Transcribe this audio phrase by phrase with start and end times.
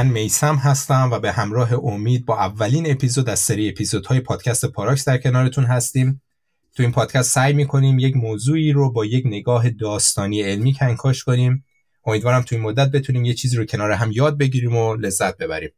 [0.00, 5.04] من میسم هستم و به همراه امید با اولین اپیزود از سری اپیزودهای پادکست پاراکس
[5.04, 6.22] در کنارتون هستیم.
[6.76, 11.64] تو این پادکست سعی می‌کنیم یک موضوعی رو با یک نگاه داستانی علمی کنکاش کنیم.
[12.06, 15.70] امیدوارم تو این مدت بتونیم یه چیزی رو کنار هم یاد بگیریم و لذت ببریم.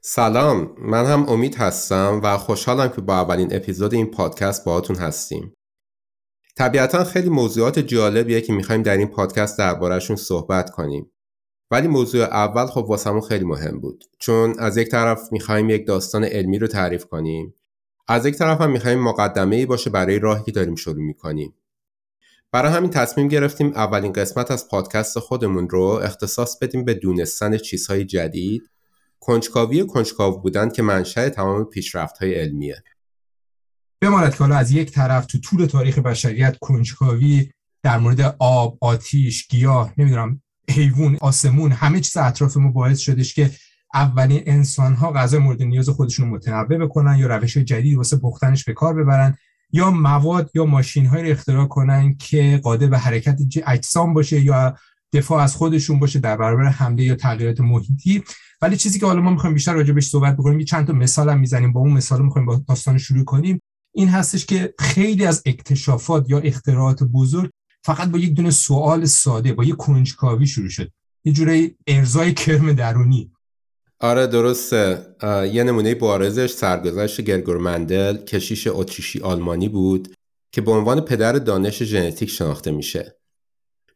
[0.00, 5.54] سلام من هم امید هستم و خوشحالم که با اولین اپیزود این پادکست باهاتون هستیم.
[6.56, 11.10] طبیعتا خیلی موضوعات جالبیه که می‌خوایم در این پادکست دربارهشون صحبت کنیم.
[11.70, 14.04] ولی موضوع اول خب واسمون خیلی مهم بود.
[14.18, 17.54] چون از یک طرف می‌خوایم یک داستان علمی رو تعریف کنیم
[18.08, 21.54] از یک طرف هم می‌خوایم مقدمه ای باشه برای راهی که داریم شروع می‌کنیم.
[22.52, 28.04] برای همین تصمیم گرفتیم اولین قسمت از پادکست خودمون رو اختصاص بدیم به دونستن چیزهای
[28.04, 28.70] جدید
[29.20, 32.82] کنجکاوی کنجکاو بودن که منشأ تمام پیشرفت های علمیه.
[34.00, 37.50] بماند که از یک طرف تو طول تاریخ بشریت کنجکاوی
[37.82, 43.50] در مورد آب، آتیش، گیاه، نمی‌دونم حیوان، آسمون همه چیز اطراف ما باعث شدش که
[43.94, 48.72] اولین انسان ها غذای مورد نیاز خودشون متنوع بکنن یا روش جدید واسه پختنش به
[48.72, 49.36] کار ببرن
[49.72, 54.76] یا مواد یا ماشین های اختراع کنن که قادر به حرکت اجسام باشه یا
[55.12, 58.22] دفاع از خودشون باشه در برابر حمله یا تغییرات محیطی.
[58.62, 61.30] ولی چیزی که حالا ما می‌خوایم بیشتر راجع بهش صحبت بکنیم یه چند تا مثال
[61.30, 63.62] هم می‌زنیم با اون مثال می‌خوایم با داستان شروع کنیم.
[63.94, 67.50] این هستش که خیلی از اکتشافات یا اختراعات بزرگ
[67.82, 70.90] فقط با یک دونه سوال ساده با یک کنجکاوی شروع شد.
[71.24, 73.32] یه جوری ارزای کرم درونی.
[74.00, 75.06] آره درسته.
[75.52, 80.14] یه نمونه بارزش سرگذشت گرگور مندل کشیش اتریشی آلمانی بود
[80.52, 83.16] که به عنوان پدر دانش ژنتیک شناخته میشه.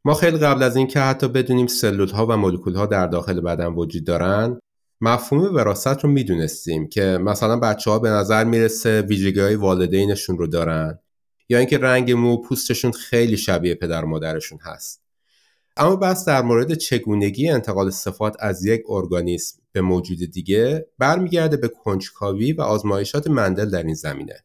[0.04, 3.66] ما خیلی قبل از اینکه حتی بدونیم سلول ها و مولکول ها در داخل بدن
[3.66, 4.58] وجود دارن
[5.00, 10.46] مفهوم وراثت رو می‌دونستیم که مثلا بچه ها به نظر می‌رسه ویژگی های والدینشون رو
[10.46, 10.98] دارن.
[11.48, 15.04] یا اینکه رنگ مو پوستشون خیلی شبیه پدر و مادرشون هست
[15.76, 21.68] اما بس در مورد چگونگی انتقال صفات از یک ارگانیسم به موجود دیگه برمیگرده به
[21.68, 24.44] کنجکاوی و آزمایشات مندل در این زمینه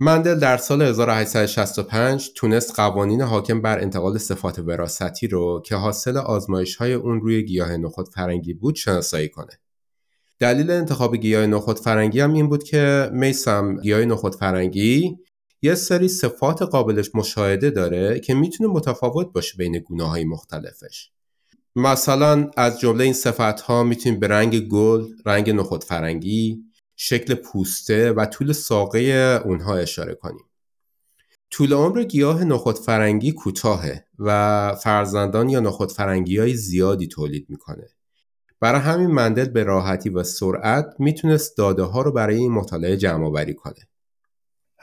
[0.00, 6.76] مندل در سال 1865 تونست قوانین حاکم بر انتقال صفات وراستی رو که حاصل آزمایش
[6.76, 9.58] های اون روی گیاه نخود فرنگی بود شناسایی کنه.
[10.38, 15.18] دلیل انتخاب گیاه نخود فرنگی هم این بود که میسم گیاه نخود فرنگی
[15.62, 21.10] یه سری صفات قابلش مشاهده داره که می‌تونه متفاوت باشه بین گونه های مختلفش.
[21.76, 26.64] مثلا از جمله این صفت ها می‌تونیم به رنگ گل، رنگ نخود فرنگی،
[26.96, 29.00] شکل پوسته و طول ساقه
[29.44, 30.44] اونها اشاره کنیم.
[31.50, 37.88] طول عمر گیاه نخود فرنگی کوتاهه و فرزندان یا نخود فرنگی های زیادی تولید می‌کنه.
[38.60, 43.26] برای همین مندل به راحتی و سرعت می‌تونست داده ها رو برای این مطالعه جمع
[43.26, 43.88] آوری کنه.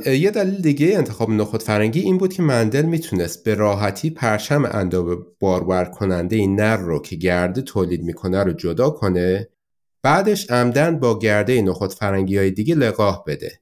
[0.05, 5.35] یه دلیل دیگه انتخاب نخود فرنگی این بود که مندل می‌تونست به راحتی پرچم انداب
[5.39, 9.49] بارور کننده این نر رو که گرده تولید می‌کنه رو جدا کنه
[10.03, 13.59] بعدش عمدن با گرده نخود فرنگی های دیگه لقاح بده.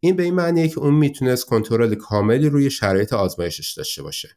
[0.00, 4.28] این به این معنیه که اون می‌تونست کنترل کاملی روی شرایط آزمایشش داشته باشه.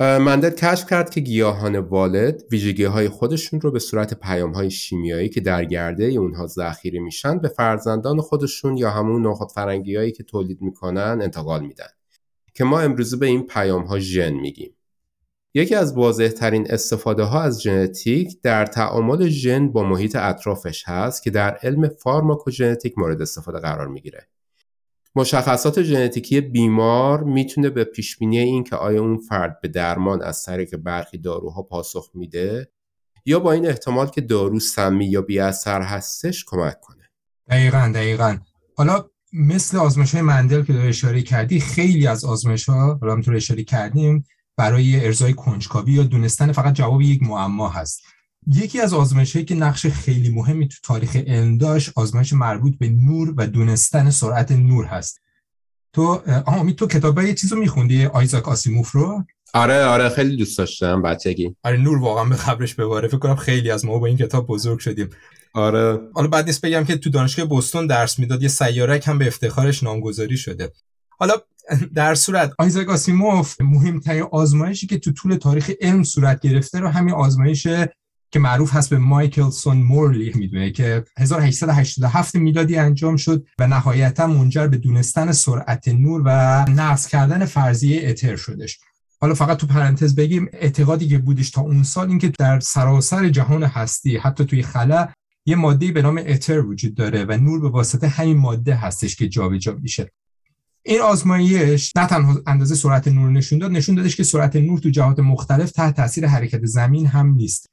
[0.00, 5.28] مندل کشف کرد که گیاهان والد ویژگی های خودشون رو به صورت پیام های شیمیایی
[5.28, 10.22] که در گرده اونها ذخیره میشن به فرزندان خودشون یا همون نخود فرنگی هایی که
[10.22, 11.88] تولید می‌کنن انتقال میدن
[12.54, 14.76] که ما امروزه به این پیام ها ژن میگیم
[15.54, 21.22] یکی از واضح ترین استفاده ها از ژنتیک در تعامل ژن با محیط اطرافش هست
[21.22, 24.28] که در علم فارماکوژنتیک مورد استفاده قرار می‌گیره.
[25.14, 30.44] مشخصات ژنتیکی بیمار می‌تونه به پیش بینی این که آیا اون فرد به درمان از
[30.44, 32.70] طریق برخی داروها پاسخ میده
[33.26, 37.10] یا با این احتمال که دارو سمی یا بی اثر هستش کمک کنه.
[37.48, 38.38] دقیقا دقیقا.
[38.76, 44.24] حالا مثل آزمایش مندل که اشاره کردی خیلی از آزمایش ها حالا اشاره کردیم
[44.56, 48.02] برای ارزای کنجکاوی یا دونستن فقط جواب یک معما هست
[48.46, 53.34] یکی از آزمایشهایی که نقش خیلی مهمی تو تاریخ علم داشت آزمایش مربوط به نور
[53.36, 55.20] و دونستن سرعت نور هست.
[55.92, 59.24] تو امید تو کتاب یه چیزو میخوندی؟ آیزاک آسیموف رو؟
[59.54, 61.56] آره آره خیلی دوست داشتم بچگی.
[61.62, 63.08] آره نور واقعا به خبرش بباره.
[63.08, 65.08] فکر کنم خیلی از ما با این کتاب بزرگ شدیم.
[65.54, 66.00] آره.
[66.14, 69.82] حالا بعد نیست بگم که تو دانشگاه بوستون درس می‌داد یه سیارک هم به افتخارش
[69.82, 70.72] نامگذاری شده.
[71.08, 71.34] حالا
[71.94, 77.14] در صورت آیزاک آسیموف مهمترین آزمایشی که تو طول تاریخ علم صورت گرفته رو همین
[77.14, 77.66] آزمایش
[78.32, 84.66] که معروف هست به مایکلسون مورلی می‌دونه که 1887 میلادی انجام شد و نهایتا منجر
[84.66, 86.30] به دونستن سرعت نور و
[86.70, 88.78] نقص کردن فرضیه اتر شدش.
[89.20, 93.62] حالا فقط تو پرانتز بگیم اعتقادی که بودش تا اون سال اینکه در سراسر جهان
[93.62, 95.08] هستی حتی توی خلا
[95.46, 99.28] یه ماده به نام اتر وجود داره و نور به واسطه همین ماده هستش که
[99.28, 100.12] جابجا میشه.
[100.82, 104.90] این آزمایش نه تنها اندازه سرعت نور نشون داد نشون دادش که سرعت نور تو
[104.90, 107.71] جهات مختلف تحت تاثیر حرکت زمین هم نیست.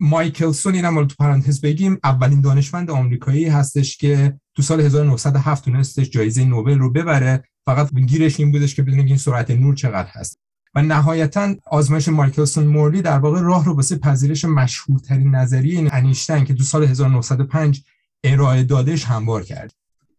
[0.00, 6.44] مایکلسون اینم تو پرانتز بگیم اولین دانشمند آمریکایی هستش که تو سال 1907 تونستش جایزه
[6.44, 7.44] نوبل رو ببره.
[7.66, 10.38] فقط گیرش این بودش که بدونیم این سرعت نور چقدر هست.
[10.74, 16.54] و نهایتا آزمایش مایکلسون مورلی در واقع راه رو واسه پذیرش مشهورترین نظریه انیشتین که
[16.54, 17.82] تو سال 1905
[18.24, 19.72] ارائه دادش هموار کرد.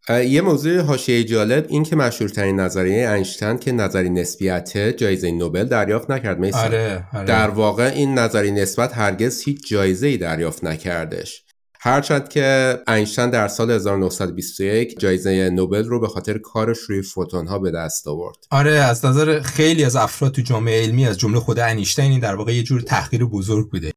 [0.08, 6.10] یه موضوع حاشیه جالب این که مشهورترین نظریه اینشتین که نظری نسبیت جایزه نوبل دریافت
[6.10, 7.24] نکرد میسن آره،, آره.
[7.24, 11.44] در واقع این نظری نسبت هرگز هیچ جایزه ای دریافت نکردش
[11.84, 17.58] هرچند که اینشتین در سال 1921 جایزه نوبل رو به خاطر کارش روی فوتون ها
[17.58, 18.36] به دست آورد.
[18.50, 22.34] آره از نظر خیلی از افراد تو جامعه علمی از جمله خود اینشتین این در
[22.34, 23.92] واقع یه جور تحقیر بزرگ بوده.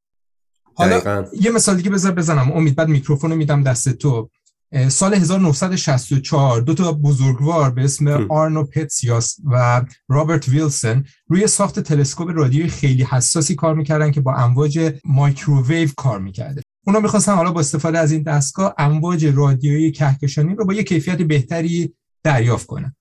[0.76, 1.26] حالا دقیقا.
[1.42, 4.30] یه مثال دیگه بذار بزنم امید بعد میکروفون رو میدم دست تو
[4.90, 12.30] سال 1964 دو تا بزرگوار به اسم آرنو پنزیاس و رابرت ویلسون روی ساخت تلسکوپ
[12.34, 16.62] رادیویی خیلی حساسی کار می‌کردن که با امواج مایکروویو کار می‌کرده.
[16.88, 21.22] اونا می‌خواستن حالا با استفاده از این دستگاه امواج رادیویی کهکشانی رو با یه کیفیت
[21.22, 21.94] بهتری
[22.24, 22.96] دریافت کنن.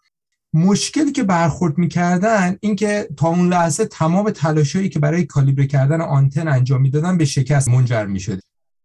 [0.52, 6.00] مشکلی که برخورد می‌کردن این که تا اون لحظه تمام تلاشایی که برای کالیبر کردن
[6.00, 8.40] آنتن انجام می‌دادن به شکست منجر می‌شد.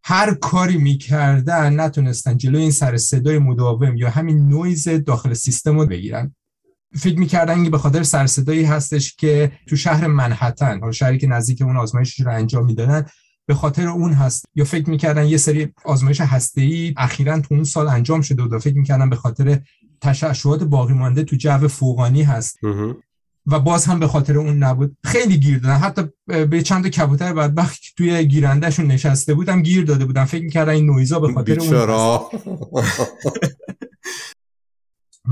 [0.10, 5.86] هر کاری می‌کردن نتونستن جلوی این سر صدای مداوم یا همین نویز داخل سیستم رو
[5.86, 6.36] بگیرن.
[6.96, 11.62] فکر می‌کردن که به خاطر سر صدایی هستش که تو شهر منحتن شهری که نزدیک
[11.62, 13.06] اون آزمایشش رو انجام می‌دادن
[13.46, 14.46] به خاطر اون هست.
[14.56, 18.78] یا فکر می‌کردن یه سری آزمایش هسته‌ای اخیرا تو اون سال انجام شده و فکر
[18.78, 19.60] می‌کردن به خاطر
[20.02, 22.58] تشعشعات باقی مانده تو جو فوقانی هست.
[23.46, 24.98] و باز هم به خاطر اون نبود.
[25.04, 25.78] خیلی گیر دادن.
[25.78, 26.02] حتی
[26.46, 30.26] به چند کبوتر بدبخت توی گیرندهشون نشسته بودم گیر داده بودم.
[30.26, 31.70] فکر می‌کردن این نویزا به خاطر اون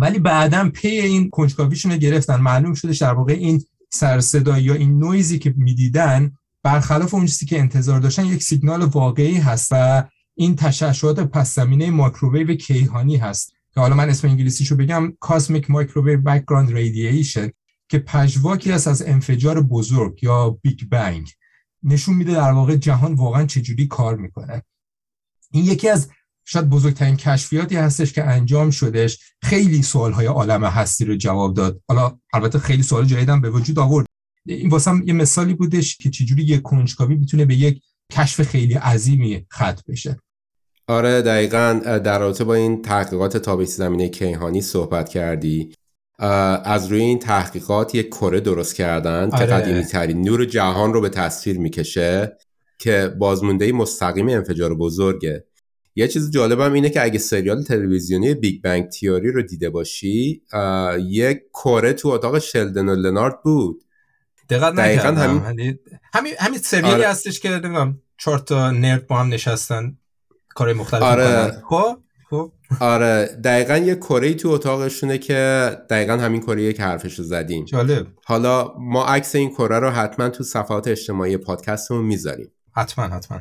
[0.01, 2.35] ولی بعدا پی این کنجکاویشون رو گرفتن.
[2.35, 6.31] معلوم شده در واقع این سر یا این نویزی که می‌دیدن
[6.63, 10.03] برخلاف اون چیزی که انتظار داشتن یک سیگنال واقعی هست و
[10.35, 13.53] این تشعشعات پس زمینه مایکروویو کیهانی هست.
[13.73, 17.49] که حالا من اسم انگلیسیشو بگم Cosmic Microwave Background Radiation.
[17.89, 21.29] که پژواکی است از انفجار بزرگ یا بیگ بنگ.
[21.83, 24.63] نشون میده در واقع جهان واقعا چجوری کار می‌کنه.
[25.51, 26.09] این یکی از
[26.45, 31.81] شاید بزرگترین کشفیاتی هستش که انجام شدش خیلی سوالهای عالم هستی رو جواب داد.
[31.87, 34.05] حالا البته خیلی سوال جدیدم به وجود آورد.
[34.45, 37.81] این واسه یه مثالی بودش که چجوری یک کنجکاوی می‌تونه به یک
[38.11, 40.19] کشف خیلی عظیمی ختم بشه.
[40.87, 41.73] آره دقیقا
[42.03, 45.73] در رابطه با این تحقیقات تابعی زمینه کیهانی صحبت کردی.
[46.19, 49.45] از روی این تحقیقات یک کره درست کردن آره.
[49.45, 52.37] که قدیمی ترین نور جهان رو به تصویر می‌کشه
[52.77, 55.45] که بازمونده مستقیم انفجار بزرگه
[55.95, 60.41] یه چیز جالبم اینه که اگه سریال تلویزیونی بیگ بنگ تیوری رو دیده باشی
[60.99, 63.83] یک کره تو اتاق شلدن و لنارد بود
[64.49, 65.79] دقیقا نکردم همین
[66.13, 67.07] همین همین سریالی آره.
[67.07, 69.97] هستش که نمی‌دونم چهار تا نرد با هم نشستن
[70.49, 71.63] کار مختلف آره.
[71.69, 71.97] خب
[72.29, 77.65] خب آره دقیقا یه کره تو اتاقشونه که دقیقا همین کره که حرفش رو زدیم.
[77.65, 78.07] جالب.
[78.25, 82.51] حالا ما عکس این کره رو حتما تو صفحات اجتماعی پادکستمون می‌ذاریم.
[82.75, 83.39] حتما حتما.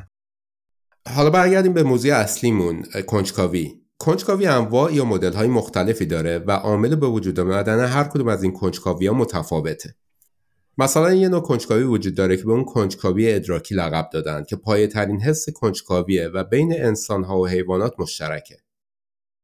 [1.15, 3.81] حالا برگردیم به موضوع اصلیمون کنجکاوی.
[3.99, 8.43] کنجکاوی انواع یا مدل های مختلفی داره و عامل به وجود آمدن هر کدوم از
[8.43, 9.95] این کنجکاوی ها متفاوته.
[10.77, 14.87] مثلا یه نوع کنجکاوی وجود داره که به اون کنجکاوی ادراکی لقب دادن که پایه
[14.87, 18.57] ترین حس کنجکاویه و بین انسان ها و حیوانات مشترکه.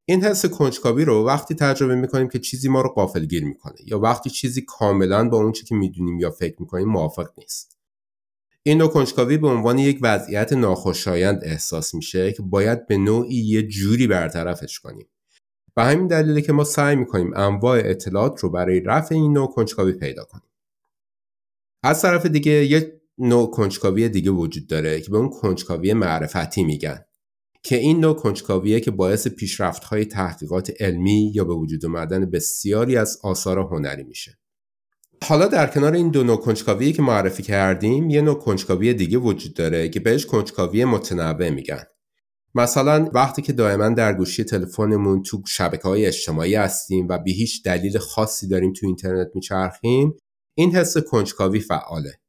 [0.05, 4.29] این حس کنجکاوی رو وقتی تجربه می‌کنیم که چیزی ما رو قافلگیر می‌کنه یا وقتی
[4.29, 7.77] چیزی کاملا با اون چی که می‌دونیم یا فکر می‌کنیم موافق نیست.
[8.63, 13.63] این نوع کنجکاوی به عنوان یک وضعیت ناخوشایند احساس میشه که باید به نوعی یه
[13.63, 15.07] جوری برطرفش کنیم.
[15.77, 19.93] و همین دلیله که ما سعی می‌کنیم انواع اطلاعات رو برای رفع این نوع کنجکاوی
[19.93, 20.49] پیدا کنیم.
[21.83, 27.05] از طرف دیگه یه نوع کنجکاوی دیگه وجود داره که به اون کنجکاوی معرفتی میگن.
[27.63, 32.97] که این نوع کنجکاویه که باعث پیشرفت های تحقیقات علمی یا به وجود آمدن بسیاری
[32.97, 34.39] از آثار هنری میشه.
[35.23, 39.53] حالا در کنار این دو نوع کنجکاوی که معرفی کردیم یه نوع کنجکاوی دیگه وجود
[39.53, 41.83] داره که بهش کنجکاوی متنوع میگن.
[42.55, 47.63] مثلا وقتی که دائما در گوشی تلفنمون تو شبکه های اجتماعی هستیم و به هیچ
[47.63, 50.13] دلیل خاصی داریم تو اینترنت میچرخیم
[50.57, 52.19] این حس کنجکاوی فعاله.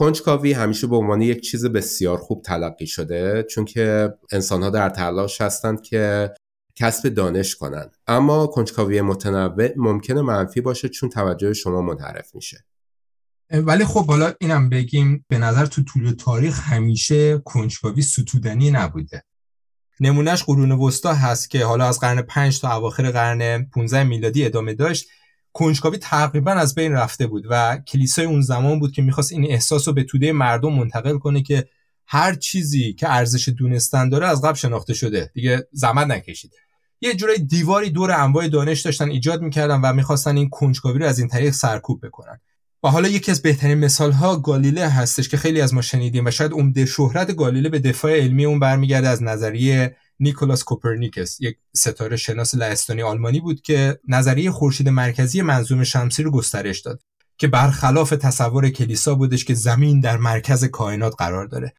[0.00, 5.40] کنجکاوی همیشه به عنوان یک چیز بسیار خوب تلقی شده چون که انسانها در تلاش
[5.40, 6.34] هستند که
[6.74, 12.64] کسب دانش کنند اما کنجکاوی متنوع ممکنه منفی باشه چون توجه شما منحرف میشه.
[13.52, 19.24] ولی خب حالا اینم بگیم به نظر تو طول تاریخ همیشه کنجکاوی ستودنی نبوده.
[20.00, 24.74] نمونهش قرون وسطا هست که حالا از قرن 5 تا اواخر قرن 15 میلادی ادامه
[24.74, 25.08] داشت.
[25.52, 29.88] کنجکاوی تقریبا از بین رفته بود و کلیسای اون زمان بود که می‌خواست این احساس
[29.88, 31.68] رو به توده مردم منتقل کنه که
[32.06, 35.30] هر چیزی که ارزش دونستن داره از قبل شناخته شده.
[35.34, 36.52] دیگه زحمت نکشید.
[37.00, 41.18] یه جورای دیواری دور انواع دانش داشتن ایجاد می‌کردن و می‌خواستن این کنجکاوی رو از
[41.18, 42.40] این طریق سرکوب بکنن.
[42.82, 46.30] و حالا یکی از بهترین مثال ها گالیله هستش که خیلی از ما شنیدیم و
[46.30, 52.16] شاید عمده شهرت گالیله به دفاع علمی اون برمیگرده از نظریه نیکولاس کوپرنیکس یک ستاره
[52.16, 57.02] شناس لهستانی آلمانی بود که نظریه خورشید مرکزی منظوم شمسی رو گسترش داد
[57.38, 61.74] که برخلاف تصور کلیسا بودش که زمین در مرکز کائنات قرار داره.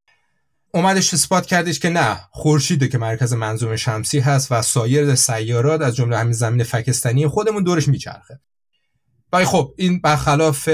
[0.74, 5.96] اومدش اثبات کردش که نه خورشیده که مرکز منظوم شمسی هست و سایر سیارات از
[5.96, 8.40] جمله همین زمین فکستانی خودمون دورش میچرخه.
[9.34, 10.70] ولی خب این برخلاف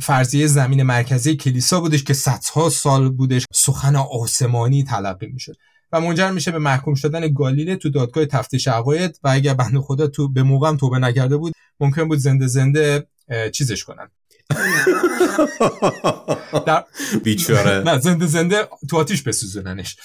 [0.00, 5.56] فرضیه زمین مرکزی کلیسا بودش که صدها سال بودش سخن آسمانی تلقی می‌شد.
[5.92, 10.06] و منجر میشه به محکوم شدن گالیله تو دادگاه تفتیش عقاید و اگر بنده خدا
[10.06, 13.06] تو به موقع توبه نکرده بود ممکن بود زنده زنده
[13.52, 14.08] چیزش کنن.
[16.66, 16.84] در...
[17.24, 17.84] بیچاره.
[17.84, 19.96] نه زنده زنده تو آتیش بسوزوننش.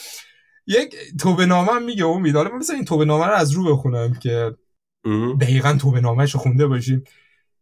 [0.67, 4.13] یک توبه نامه هم میگه اون میداله مثلا این توبه نامه رو از رو بخونم
[4.13, 4.55] که
[5.41, 7.03] دقیقا توبه نامه رو خونده باشیم.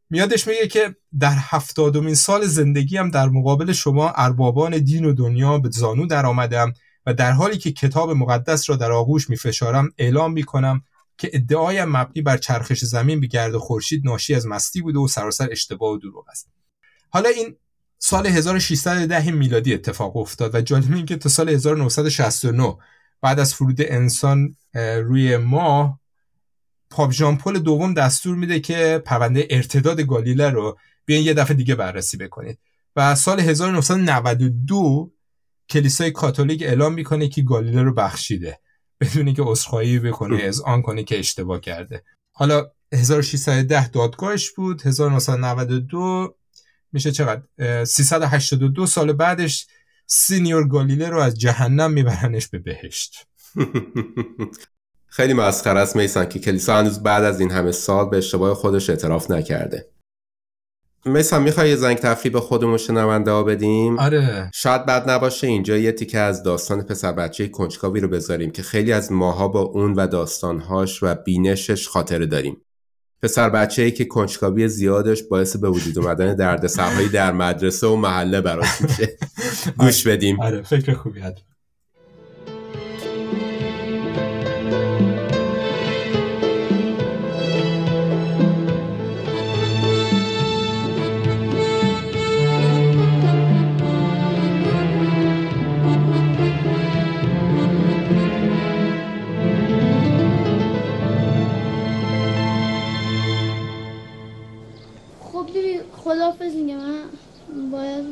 [0.09, 5.57] میادش میگه که در هفتادمین سال زندگی هم در مقابل شما اربابان دین و دنیا
[5.57, 6.73] به زانو در آمدم
[7.05, 10.83] و در حالی که کتاب مقدس را در آغوش می فشارم اعلام می کنم
[11.17, 15.47] که ادعای مبنی بر چرخش زمین به گرد خورشید ناشی از مستی بوده و سراسر
[15.51, 16.47] اشتباه و دروغ است.
[17.09, 17.55] حالا این
[17.99, 22.77] سال 1610 میلادی اتفاق افتاد و جالب این که تا سال 1969
[23.21, 24.55] بعد از فرود انسان
[25.03, 25.99] روی ماه
[26.89, 31.75] پاپ ژان پل دوم دستور میده که پرونده ارتداد گالیله رو بیاین یه دفعه دیگه
[31.75, 32.59] بررسی بکنید.
[32.95, 35.11] و سال 1992
[35.69, 38.59] کلیسای کاتولیک اعلام می‌کنه که گالیله رو بخشیده.
[39.01, 42.03] بدون که عذرخواهی بکنه از آن کنه که اشتباه کرده.
[42.31, 46.35] حالا 1610 دادگاهش بود 1992
[46.91, 47.41] میشه چقدر؟
[47.85, 49.67] 382 سال بعدش
[50.07, 53.27] سینیور گالیله رو از جهنم میبرنش به بهشت.
[55.07, 58.89] خیلی مسخره است میسن که کلیسا هنوز بعد از این همه سال به اشتباه خودش
[58.89, 59.89] اعتراف نکرده.
[61.05, 64.51] میسن می‌خوای یه زنگ تفریح به خودمون شنونده ها بدیم؟ آره.
[64.53, 68.91] شاید بد نباشه اینجا یه تیکه از داستان پسر بچه کنجکاوی رو بذاریم که خیلی
[68.91, 72.61] از ماها با اون و داستانهاش و بینشش خاطره داریم.
[73.21, 78.41] پسر بچه ای که کنجکاوی زیادش باعث به وجود اومدن دردسرهایی در مدرسه و محله
[78.41, 79.17] براش میشه.
[79.79, 80.41] گوش بدیم.
[80.41, 81.54] آره فکر خوبی هست
[106.05, 108.05] خداحافظ میگم من باید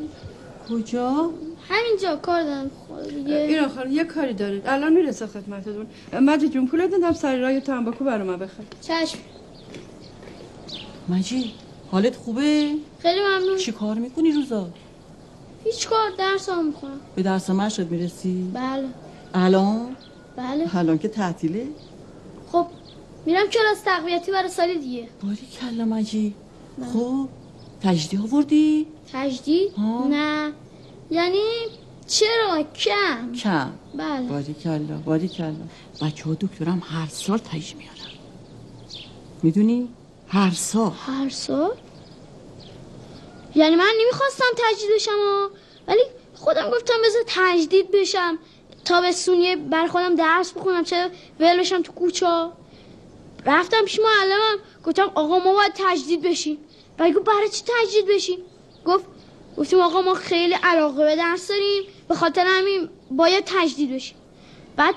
[0.70, 1.32] کجا؟
[1.70, 2.72] همینجا کار دارم.
[3.10, 4.64] دیگه این آخر یه کاری دارید.
[4.68, 5.86] الان می‌رسه خدمتتون.
[6.22, 8.64] مجید جون پول دادم سر راه تنباکو برای من بخر.
[8.82, 9.18] چشم.
[11.10, 11.46] مجید
[11.92, 13.58] حالت خوبه؟ خیلی ممنون.
[13.58, 14.68] چی کار می‌کنی روزا؟
[15.64, 17.00] هیچ کار درس هم می‌خونم.
[17.16, 18.88] به درس مشقت می‌رسی؟ بله.
[19.34, 19.96] الان؟
[20.36, 20.78] بله.
[20.78, 21.68] الان که تعطیله؟
[22.52, 22.66] خب
[23.26, 25.08] میرم کلاس تقویتی برای سال دیگه.
[25.24, 26.36] باری کلا مجید.
[26.94, 27.28] خب
[27.84, 30.54] تجدید آوردی؟ تجدید؟ ها؟ نه.
[31.12, 31.44] یعنی
[32.08, 33.32] چرا؟ کم.
[33.32, 33.72] کم.
[33.96, 34.28] بله.
[34.28, 35.54] باری کلا باری کلا.
[36.02, 38.12] بچه ها دکترم هر سال تجدید میارن
[39.44, 39.90] می‌دونی؟
[40.28, 40.92] هر سال.
[41.06, 41.72] هر سال؟
[43.56, 45.50] یعنی من نمی‌خواستم تجدید بشم.
[45.88, 46.04] ولی
[46.36, 48.38] خودم گفتم بذار تجدید بشم.
[48.86, 51.10] تا به سونیه بر خودم درس بخونم چه
[51.40, 52.48] ول بشم تو کوچه
[53.46, 54.58] رفتم پیش معلمم.
[54.86, 56.58] گفتم آقا ما باید تجدید بشیم.
[57.00, 58.38] و گفت برای چی تجدید بشیم؟
[58.86, 59.06] گفت
[59.58, 64.16] گفتیم آقا ما خیلی علاقه به درس داریم به خاطر همین باید تجدید بشیم.
[64.76, 64.96] بعد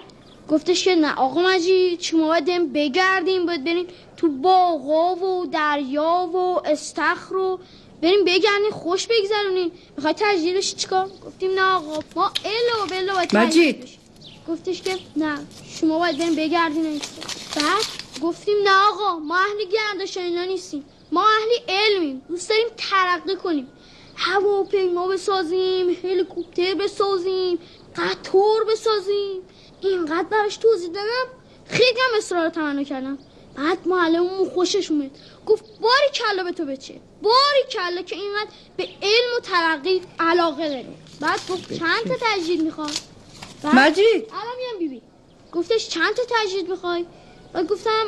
[0.48, 6.68] گفتش که نه آقا مجید شما باید بگردیم باید بریم تو باغا و دریا و
[6.68, 7.60] استخر رو
[8.02, 9.72] بریم بگردیم خوش بگذرونیم.
[9.96, 13.80] می‌خوای تجدید بشی چیکار؟ گفتیم نه آقا ما الا و بلا باید تجدید.
[13.80, 13.98] بشیم.
[14.48, 15.38] گفتش که نه
[15.80, 16.82] شما باید بریم بگردیم.
[17.56, 20.84] بعد گفتیم نه آقا ما اهل گردش اینا نیستیم.
[21.12, 22.22] ما اهل علمیم.
[22.28, 23.68] دوست داریم ترقی کنیم.
[24.16, 27.58] هواپیما بسازیم هلیکوپتر بسازیم
[27.96, 29.42] قطار بسازیم.
[29.80, 31.26] اینقدر براش توضیح دادم
[31.68, 33.18] خیلی هم اصرار تمنا کردم.
[33.56, 35.10] بعد معلممون خوشش اومد.
[35.46, 37.00] گفت باری کلا به تو بچه.
[37.22, 40.96] باری کلا که اینقدر به علم و ترقی علاقه داری.
[41.20, 42.90] بعد گفت چند تا تجدید می‌خواد
[43.64, 44.30] مجید!
[44.32, 45.02] الان میام بیبی.
[45.52, 47.06] گفتش چند تا تجدید می‌خوای؟
[47.56, 48.04] و گفتم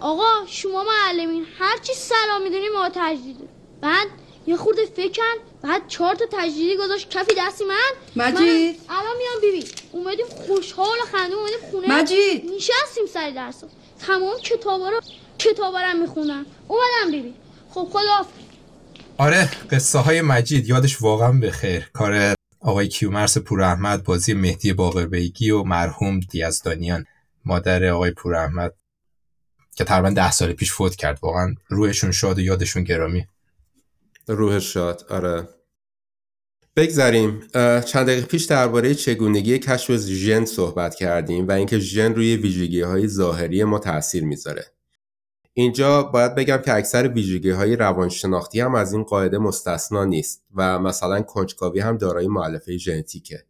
[0.00, 3.36] آقا شما معلمین هر چی سلام می‌دونی ما تجدید
[3.80, 4.06] بعد
[4.46, 5.22] یه خورده فکر
[5.62, 7.74] بعد چهار تا تجدیدی گذاشت کفی دستی من.
[8.16, 8.80] مجید.
[8.88, 12.00] من الان میام بیبی اومدیم خوشحال و خنده اومدیم خونه.
[12.00, 12.50] مجید.
[12.56, 13.64] نشستیم سر درس
[14.06, 15.00] تمام کتابا رو
[15.38, 17.34] کتابا رو می‌خونم اومدم بیبی.
[17.70, 18.26] خب خدا
[19.18, 25.50] آره قصه های مجید یادش واقعا بخیر کار آقای کیومرس پور احمد بازی مهدی باقربیگی
[25.50, 27.06] و مرحوم دیازدانیان.
[27.44, 28.74] مادر آقای پور احمد
[29.76, 31.18] که تقریبا ده سال پیش فوت کرد.
[31.22, 33.26] واقعا روحشون شاد و یادشون گرامی.
[34.26, 35.48] روحش شاد آره.
[36.76, 37.40] بگذاریم
[37.80, 43.08] چند دقیقه پیش درباره چگونگی کشف ژن صحبت کردیم و اینکه ژن روی ویژگی های
[43.08, 44.66] ظاهری ما تاثیر می‌ذاره.
[45.52, 50.78] اینجا باید بگم که اکثر ویژگی های روانشناختی هم از این قاعده مستثنا نیست و
[50.78, 53.44] مثلا کنجکاوی هم دارای معلفه ژنتیکه.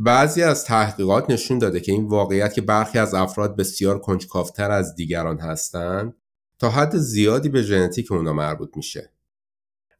[0.00, 4.94] بعضی از تحقیقات نشون داده که این واقعیت که برخی از افراد بسیار کنجکاوتر از
[4.94, 6.14] دیگران هستند
[6.58, 9.12] تا حد زیادی به ژنتیک اونا مربوط میشه.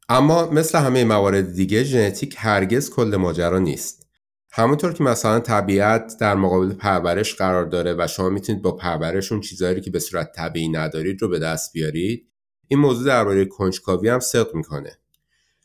[0.09, 4.07] اما مثل همه موارد دیگه ژنتیک هرگز کل ماجرا نیست.
[4.51, 9.41] همونطور که مثلا طبیعت در مقابل پرورش قرار داره و شما می‌تونید با پرورش اون
[9.41, 12.29] چیزهایی که به صورت طبیعی ندارید رو به دست بیارید
[12.67, 14.97] این موضوع درباره کنجکاوی هم صدق می‌کنه.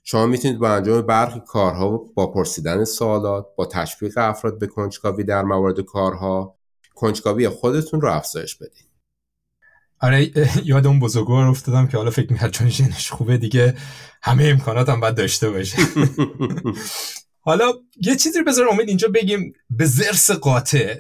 [0.05, 5.25] شما می‌تونید با انجام برخی کارها و با پرسیدن سوالات با تشویق افراد به کنجکاوی
[5.25, 6.59] در موارد کارها
[6.95, 8.89] کنجکاوی خودتون رو افزایش بدید
[10.01, 10.31] آره
[10.65, 13.75] یاد اون بزرگوار افتادم که حالا فکر می‌کرد چون ژنش خوبه دیگه
[14.23, 15.79] همه امکانات هم باید داشته باشه.
[17.47, 20.95] حالا یه چیزی رو بذار امید اینجا بگیم به زرس قاطع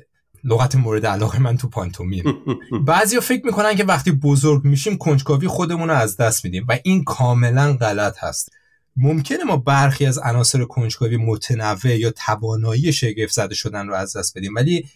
[0.44, 2.24] لغت مورد علاقه من تو پانتومیم.
[2.86, 7.04] بعضیا فکر می‌کنن که وقتی بزرگ میشیم کنجکاوی خودمون رو از دست میدیم و این
[7.04, 8.50] کاملا غلط هست.
[8.96, 14.38] ممکنه ما برخی از عناصر کنجکاوی متنوع یا توانایی شگفت زده شدن رو از دست
[14.38, 14.88] بدیم ولی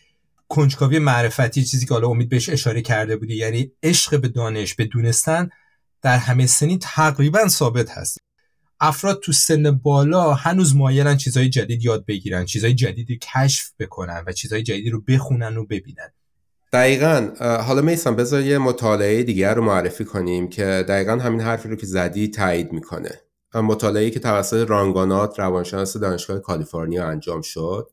[0.49, 4.84] کنجکاوی معرفتی چیزی که حالا امید بهش اشاره کرده بودی یعنی عشق به دانش به
[4.84, 5.49] دونستن
[6.02, 8.19] در همه سنی تقریبا ثابت هست.
[8.80, 14.32] افراد تو سن بالا هنوز مایلن چیزهای جدید یاد بگیرن چیزهای جدیدی کشف بکنن و
[14.32, 16.13] چیزهای جدیدی رو بخونن و ببینن.
[16.73, 17.30] دقیقا.
[17.41, 21.87] حالا میسان بذار یه مطالعه دیگر رو معرفی کنیم که دقیقا همین حرفی رو که
[21.87, 23.11] زدی تایید می‌کنه.
[23.54, 27.91] مطالعه که توسط رانگانات روانشناس دانشگاه کالیفرنیا انجام شد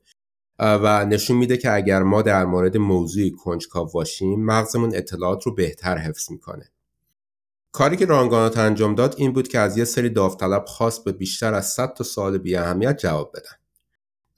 [0.60, 5.98] و نشون میده که اگر ما در مورد موضوعی کنجکاو باشیم مغزمون اطلاعات رو بهتر
[5.98, 6.72] حفظ می‌کنه.
[7.72, 11.54] کاری که رانگانات انجام داد این بود که از یه سری داوطلب خواست به بیشتر
[11.54, 13.56] از 100 تا سوال بی اهمیت جواب بدن.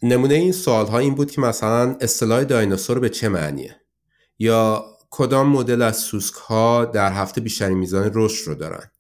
[0.04, 3.76] نمونه این سوال ها این بود که مثلا اصطلاح دایناسور به چه معنیه؟
[4.40, 8.92] یا کدام مدل از سوسک ها در هفته بیشترین میزان رشد رو دارن؟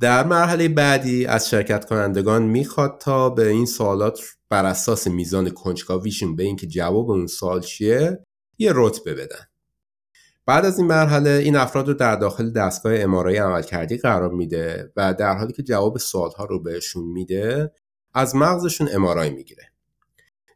[0.00, 6.36] در مرحله بعدی از شرکت کنندگان می‌خواد تا به این سوالات بر اساس میزان کنجکاویشون
[6.36, 8.26] به اینکه جواب اون سوال چیه
[8.58, 9.46] یه رتبه بدن.
[10.46, 14.92] بعد از این مرحله این افراد رو در داخل دستگاه امارای عمل کردی قرار میده
[14.96, 17.72] و در حالی که جواب سوالها رو بهشون میده
[18.14, 19.64] از مغزشون امارای می‌گیره.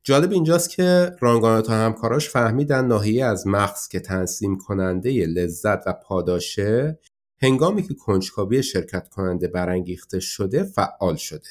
[0.03, 5.93] جالب اینجاست که رانگانات و همکاراش فهمیدن ناحیه از مغز که تنظیم کننده لذت و
[5.93, 6.99] پاداشه
[7.45, 11.49] هنگامی که کنجکاوی شرکت کننده برانگیخته شده فعال شده.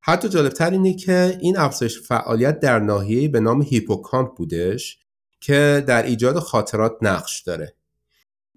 [0.00, 4.98] حتی جالبتر اینه که این افزایش فعالیت در ناحیه‌ای به نام هیپوکامپ بودش
[5.40, 7.74] که در ایجاد خاطرات نقش داره.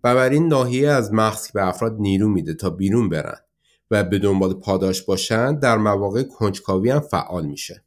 [0.04, 3.40] و بر این ناحیه از مغز به افراد نیرو میده تا بیرون برن
[3.92, 7.84] و به دنبال پاداش باشن در مواقع کنجکاوی هم فعال میشه.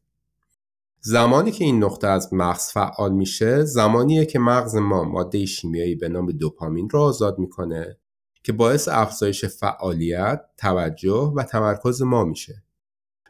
[1.00, 6.08] زمانی که این نقطه از مغز فعال میشه زمانیه که مغز ما ماده شیمیایی به
[6.08, 7.98] نام دوپامین را آزاد می‌کنه
[8.48, 12.62] که باعث افزایش فعالیت، توجه و تمرکز ما میشه.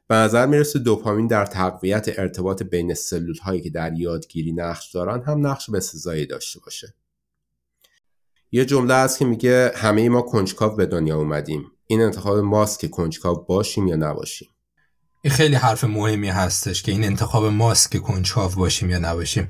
[0.09, 5.23] به نظر می‌رسه دوپامین در تقویت ارتباط بین سلول هایی که در یادگیری نقش دارن
[5.23, 6.95] هم نقش به سزایی داشته باشه.
[8.53, 11.73] یه جمله هست که میگه همه ما کنجکاو به دنیا اومدیم.
[11.87, 14.49] این انتخاب ماست که کنجکاو باشیم یا نباشیم.
[15.23, 19.49] این خیلی حرف مهمی هستش که این انتخاب ماست که کنجکاو باشیم یا نباشیم.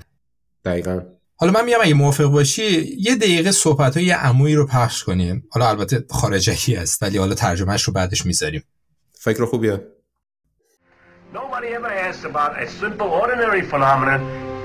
[0.64, 1.00] دقیقا.
[1.40, 5.68] حالا من میگم اگه موافق باشی یه دقیقه صحبت های عمویی رو پخش کنیم حالا
[5.68, 8.64] البته خارجکی است ولی حالا ترجمهش رو بعدش می‌ذاریم
[9.12, 9.80] فکر خوبیه
[11.34, 14.20] Nobody ever asks about a simple, ordinary phenomenon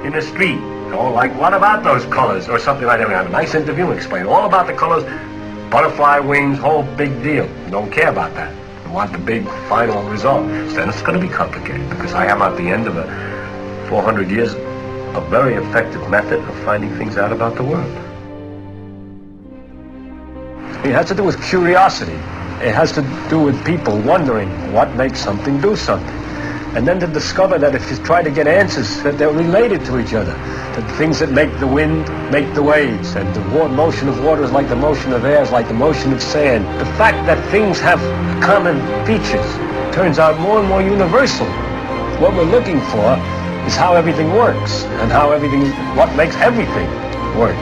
[0.05, 0.61] in the street.
[0.85, 2.43] You know, like, what about those colors?
[2.51, 3.07] Or something like that.
[3.11, 5.03] We have a nice interview and explain all about the colors.
[5.73, 7.47] Butterfly wings, whole big deal.
[7.75, 8.51] Don't care about that.
[8.85, 10.43] You want the big final result.
[10.75, 13.05] Then it's going to be complicated because I am at the end of a
[13.89, 14.51] 400 years
[15.15, 17.91] a very effective method of finding things out about the world.
[20.85, 22.17] It has to do with curiosity.
[22.65, 26.23] It has to do with people wondering what makes something do something.
[26.75, 29.99] And then to discover that if you try to get answers, that they're related to
[29.99, 30.33] each other.
[30.33, 33.15] That things that make the wind make the waves.
[33.15, 36.11] And the motion of water is like the motion of air, is like the motion
[36.11, 36.65] of sand.
[36.81, 37.99] The fact that things have
[38.41, 39.45] common features
[39.93, 41.45] turns out more and more universal.
[42.19, 45.63] What we're looking for is how everything works and how everything,
[45.99, 46.89] what makes everything
[47.37, 47.61] work.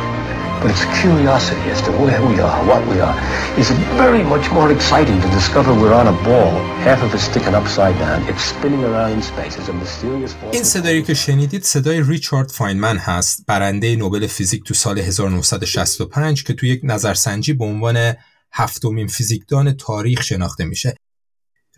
[0.61, 3.17] But it's curiosity as to where we are, what we are,
[3.57, 3.71] is
[4.03, 6.53] very much more exciting to discover we're on a ball,
[6.87, 8.19] half of it sticking upside down.
[8.29, 9.53] It's spinning around in space.
[9.57, 10.53] It's a mysterious force.
[10.53, 16.53] این صدایی که شنیدید صدای ریچارد فاینمن هست برنده نوبل فیزیک تو سال 1965 که
[16.53, 18.13] تو یک نظرسنجی به عنوان
[18.53, 20.95] هفتمین فیزیکدان تاریخ شناخته میشه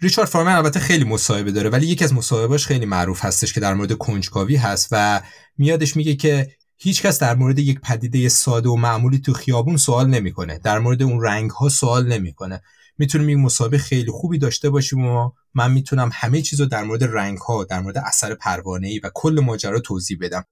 [0.02, 3.74] ریچارد فاینمن البته خیلی مصاحبه داره ولی یکی از مصاحبهاش خیلی معروف هستش که در
[3.74, 5.22] مورد کنجکاوی هست و
[5.58, 10.60] میادش میگه که هیچکس در مورد یک پدیده ساده و معمولی تو خیابون سوال نمی‌کنه.
[10.60, 12.62] در مورد اون رنگ ها سوال نمی‌کنه.
[12.98, 17.04] می‌تونیم یک مسابقه خیلی خوبی داشته باشیم و من می‌تونم همه چیز رو در مورد
[17.04, 20.46] رنگ ها در مورد اثر پروانه ای و کل ماجرا توضیح بدم.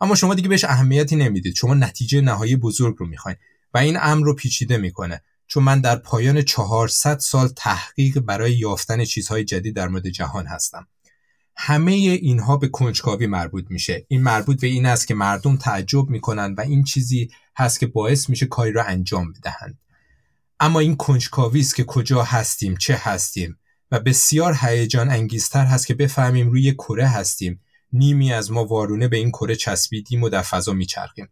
[0.00, 1.54] اما شما دیگه بهش اهمیتی نمی‌دید.
[1.54, 3.36] شما نتیجه نهایی بزرگ رو می‌خواین
[3.74, 5.22] و این امر رو پیچیده می‌کنه.
[5.48, 10.88] چون من در پایان 400 سال تحقیق برای یافتن چیزهای جدید در مورد جهان هستم.
[11.56, 14.06] همه اینها به کنجکاوی مربوط میشه.
[14.08, 18.28] این مربوط به این است که مردم تعجب می‌کنن و این چیزی هست که باعث
[18.28, 19.78] میشه کاری را انجام بدهند.
[20.60, 23.58] اما این کنجکاوی است که کجا هستیم چه هستیم
[23.90, 27.60] و بسیار هیجان انگیزتر هست که بفهمیم روی کره هستیم.
[27.92, 31.28] نیمی از ما وارونه به این کره چسبیدیم و در فضا میچرخیم.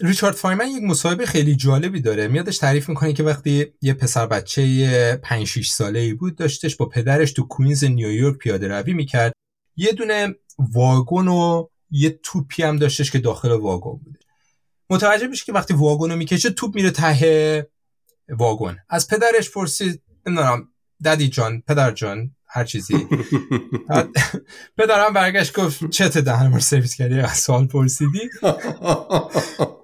[0.00, 2.28] ریچارد فایمن یک مصاحبه خیلی جالبی داره.
[2.28, 6.86] میادش تعریف می‌کنه که وقتی یه پسر بچه 5 6 ساله ای بود داشتش با
[6.86, 9.32] پدرش تو کوینز نیویورک پیاده روی می‌کرد.
[9.76, 14.18] یه دونه واگن و یه توپی هم داشتش که داخل واگن بوده.
[14.90, 17.70] متوجه میشه که وقتی واگن رو می‌کشه توپ میره ته
[18.28, 18.76] واگن.
[18.88, 20.68] از پدرش پرسید نمی‌دونم
[21.04, 23.08] ددی جان پدر جان هر چیزی.
[24.78, 28.30] پدرم برگشت گفت چت دهنم رو سرویس کردی؟ سوال پرسیدی.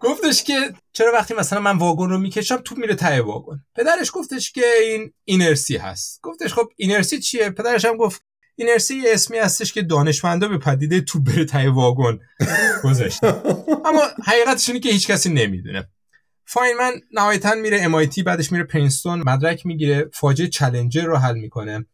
[0.00, 0.54] گفتش که
[0.92, 3.64] چرا وقتی مثلا من واگن رو می‌کشم تو میره ته واگن.
[3.76, 6.20] پدرش گفتش که این اینرسی هست.
[6.22, 8.22] گفتش خب اینرسی چیه؟ پدرش هم گفت
[8.56, 12.18] اینرسی اسمی هستش که دانشمندا به پدیده تو بره ته واگن
[12.84, 13.42] گذاشتن.
[13.84, 15.88] اما حقیقتش اینه که هیچ کسی نمی‌دونه.
[16.46, 21.86] فاینمن نهایتا میره MIT بعدش میره پرینستون مدرک می‌گیره فاجعه چالنجر رو حل می‌کنه.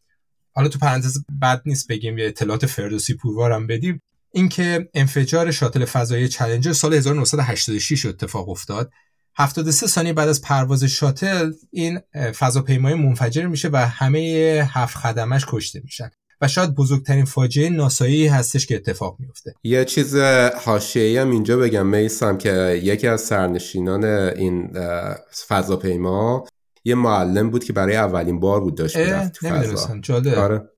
[0.53, 4.03] حالا تو پرانتز بد نیست بگیم یه اطلاعات فردوسی پوروارم بدیم.
[4.33, 8.91] اینکه انفجار شاتل فضایی چالنجر سال 1986 اتفاق افتاد.
[9.37, 12.01] 73 ثانیه بعد از پرواز شاتل این
[12.39, 14.19] فضاپیمای منفجر میشه و همه
[14.71, 16.11] هفت خدمش کشته میشن.
[16.41, 19.55] و شاید بزرگترین فاجعه ناسایی هستش که اتفاق میفته.
[19.63, 20.17] یه چیز
[20.65, 24.71] حاشیه‌ای هم اینجا بگم میسم که یکی از سرنشینان این
[25.49, 26.47] فضاپیما
[26.85, 29.99] یه معلم بود که برای اولین بار بود داشت می‌رفت تو فضا.
[29.99, 30.38] جالب.
[30.38, 30.69] آره.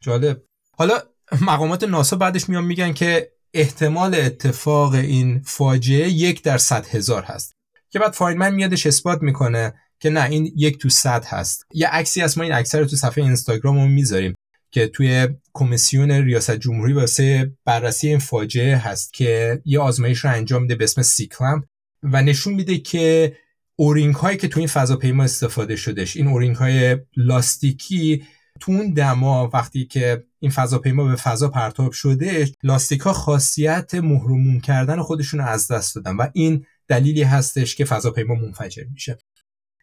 [0.00, 0.42] جالب.
[0.76, 0.98] حالا
[1.40, 7.52] مقامات ناسا بعدش میان میگن که احتمال اتفاق این فاجعه یک در صد هزار هست.
[7.90, 11.66] که بعد فاینمن میادش اثبات می‌کنه که نه این یک تو صد هست.
[11.74, 14.34] یه عکسی از ما این رو تو صفحه اینستاگرام رو می‌ذاریم
[14.70, 20.62] که توی کمیسیون ریاست جمهوری واسه بررسی این فاجعه هست که یه آزمایش رو انجام
[20.62, 21.64] میده به اسم C-clamp
[22.02, 23.36] و نشون میده که
[23.80, 28.24] O-ring هایی که تو این فضاپیما استفاده شدش این O-ring های لاستیکی
[28.60, 35.02] تو اون دما وقتی که این فضاپیما به فضا پرتاب شده لاستیک خاصیت مهرموم کردن
[35.02, 39.18] خودشون از دست دادن و این دلیلی هستش که فضاپیما منفجر میشه.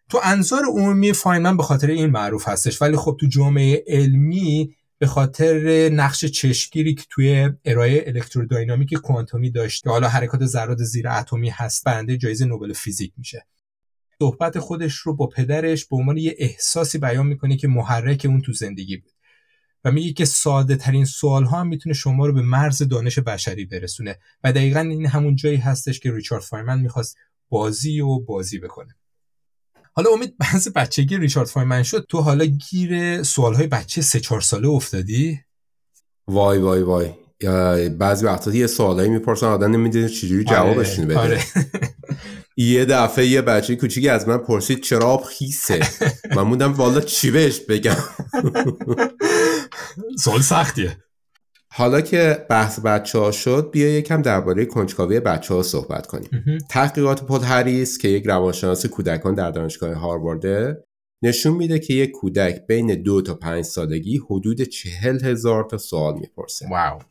[0.09, 5.07] تو انظار عمومی فاینمن به خاطر این معروف هستش ولی خب تو جامعه علمی به
[5.07, 11.49] خاطر نقش چشمگیری که توی ارائه الکترودینامیک کوانتومی داشت که حالا حرکات ذرات زیر اتمی
[11.49, 13.45] هست برنده جایزه نوبل فیزیک میشه.
[14.19, 18.53] صحبت خودش رو با پدرش به عنوان یه احساسی بیان می‌کنه که محرک اون تو
[18.53, 19.11] زندگی بود.
[19.83, 23.65] و میگه که ساده ترین سوال ها هم می‌تونه شما رو به مرز دانش بشری
[23.65, 24.19] برسونه.
[24.43, 27.17] و دقیقا این همون جایی هستش که ریچارد فایمن می‌خواست
[27.49, 28.95] بازی و بازی بکنه.
[29.93, 32.05] حالا امید بحث بچگی ریچارد فایمن شد.
[32.09, 35.39] تو حالا گیر سوال های بچه سه چهار ساله افتادی؟
[36.27, 37.13] وای وای وای.
[37.99, 41.39] بعضی وقتا یه سوالایی می‌پرسن آدم نمی‌دونه چجوری جوابش بده آره.
[42.57, 45.79] یه دفعه یه بچه کوچیکی از من پرسید چرا آب خیسه؟
[46.35, 47.95] من موندم والا چی بهش بگم؟
[50.23, 50.97] سوال سختیه.
[51.71, 56.29] حالا که بحث بچه ها شد بیا یکم درباره کنجکاوی بچه ها صحبت کنیم.
[56.69, 60.83] تحقیقات پل هریس که یک روانشناس کودکان در دانشگاه هاروارده
[61.21, 66.19] نشون میده که یک کودک بین دو تا پنج سالگی حدود چهل هزار تا سوال
[66.19, 66.67] می‌پرسه.
[66.69, 67.01] واو.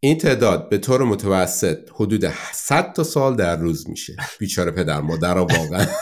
[0.00, 4.16] این تعداد به طور متوسط حدود 100 تا سال در روز میشه.
[4.38, 5.86] بیچاره پدر مادر واقعا.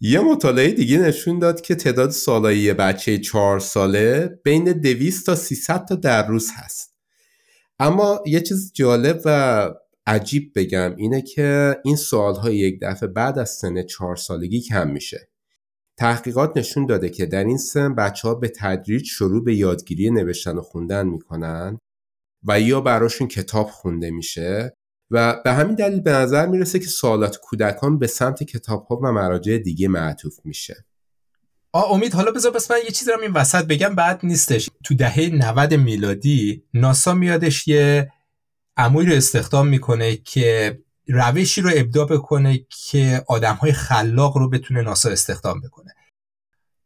[0.00, 5.34] یه مطالعه دیگه نشون داد که تعداد سالایی یه بچه چهار ساله بین 200 تا
[5.34, 6.94] 300 تا در روز هست.
[7.78, 9.70] اما یه چیز جالب و
[10.08, 14.90] عجیب بگم اینه که این سوال های یک دفعه بعد از سن چهار سالگی کم
[14.90, 15.28] میشه.
[15.96, 20.56] تحقیقات نشون داده که در این سن بچه ها به تدریج شروع به یادگیری نوشتن
[20.58, 21.78] و خوندن می‌کنن
[22.48, 24.72] و یا براشون کتاب خونده میشه
[25.10, 29.12] و به همین دلیل به نظر می‌رسه که سوالات کودکان به سمت کتاب ها و
[29.12, 30.84] مراجع دیگه معطوف میشه.
[31.72, 34.70] آ امید حالا بذار بس من یه چیزی رو این وسط بگم بعد نیستش.
[34.84, 38.12] تو دهه 90 میلادی ناسا میادش یه
[38.78, 44.82] عموی رو استخدام می‌کنه که روشی رو ابدا بکنه که آدم های خلاق رو بتونه
[44.82, 45.94] ناسا استخدام بکنه.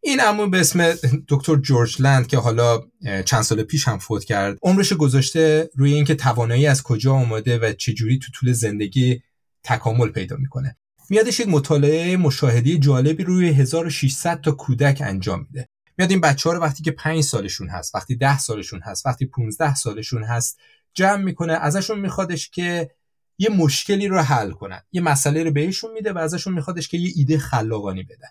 [0.00, 0.94] این عمو به اسم
[1.28, 2.81] دکتر جورج لند که حالا
[3.24, 7.72] چند سال پیش هم فوت کرد عمرش گذاشته روی اینکه توانایی از کجا اومده و
[7.72, 9.22] چجوری تو طول زندگی
[9.64, 10.76] تکامل پیدا می‌کنه.
[11.11, 15.68] میادش یک مطالعه مشاهدی جالبی روی 1600 تا کودک انجام میده.
[15.98, 19.26] میاد این بچه ها رو وقتی که 5 سالشون هست وقتی 10 سالشون هست وقتی
[19.26, 20.59] 15 سالشون هست
[20.94, 22.90] جمع می‌کنه ازشون میخوادش که
[23.38, 24.81] یه مشکلی رو حل کنن.
[24.92, 28.28] یه مسئله رو بهشون میده و ازشون میخوادش که یه ایده خلاقانی بدن.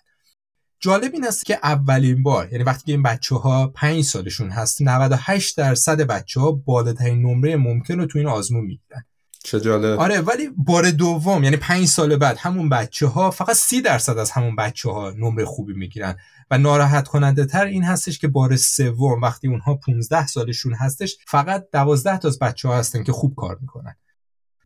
[0.80, 4.82] جالب این است که اولین بار یعنی وقتی که این بچه ها 5 سالشون هست
[4.82, 9.04] 98 درصد بچه ها بالاترین نمره ممکن رو تو این آزمون می‌گیرن.
[9.44, 10.00] چه جالب.
[10.00, 14.30] آره ولی بار دوم یعنی 5 سال بعد همون بچه ها فقط 30 درصد از
[14.30, 16.16] همون بچه ها نمره خوبی می‌گیرن.
[16.50, 21.64] و ناراحت کننده تر این هستش که بار سوم وقتی اونها 15 سالشون هستش فقط
[21.72, 23.96] 12 تا از بچه ها هستن که خوب کار می‌کنن.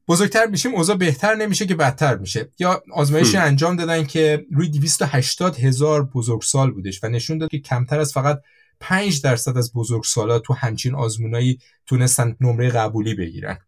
[0.09, 2.49] بزرگتر میشیم اوضاع بهتر نمیشه که بدتر میشه.
[2.59, 8.01] یا آزمایشی انجام دادن که روی 280 هزار بزرگسال بودش و نشون داد که کمتر
[8.01, 8.41] از فقط
[8.81, 13.59] 5 درصد از بزرگسالا تو همچین آزمونایی تونستن نمره قبولی بگیرن.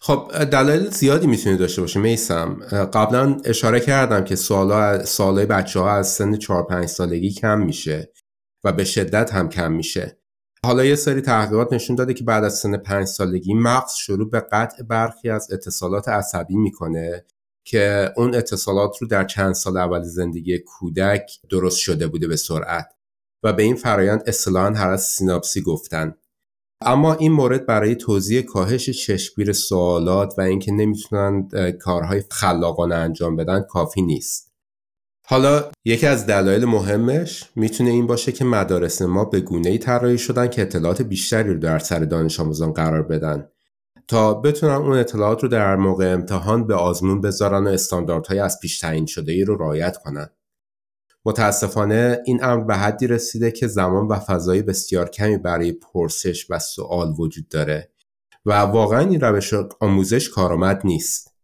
[0.00, 2.54] خب دلایل زیادی می‌تونه داشته باشه میسم
[2.92, 8.12] قبلا اشاره کردم که سالا سالای بچه ها از سن 4 5 سالگی کم میشه
[8.64, 10.18] و به شدت هم کم میشه.
[10.64, 14.40] حالا یه سری تحقیقات نشون داده که بعد از سن 5 سالگی مغز شروع به
[14.40, 17.24] قطع برخی از اتصالات عصبی می‌کنه
[17.64, 22.86] که اون اتصالات رو در چند سال اول زندگی کودک درست شده بوده به سرعت
[23.42, 26.14] و به این فرایند اصطلاحا هرس سیناپسی گفتن.
[26.82, 31.48] اما این مورد برای توضیح کاهش چشمگیر سوالات و اینکه نمی‌تونن
[31.80, 34.52] کارهای خلاقانه انجام بدن کافی نیست.
[35.26, 40.18] حالا یکی از دلایل مهمش می‌تونه این باشه که مدارس ما به گونه ای طراحی
[40.18, 43.48] شدن که اطلاعات بیشتری رو در سر دانش آموزان قرار بدن.
[44.08, 48.78] تا بتونن اون اطلاعات رو در موقع امتحان به آزمون بذارن و استانداردهای از پیش
[48.78, 50.30] تعیین شده ای رو رعایت کنن.
[51.24, 56.58] متاسفانه این امر به حدی رسیده که زمان و فضای بسیار کمی برای پرسش و
[56.58, 57.90] سوال وجود داره
[58.46, 61.34] و واقعا این روش آموزش کارآمد نیست.